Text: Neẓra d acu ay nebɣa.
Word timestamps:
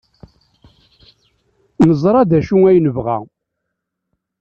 Neẓra 1.87 2.21
d 2.29 2.31
acu 2.37 2.57
ay 2.69 2.77
nebɣa. 2.85 3.17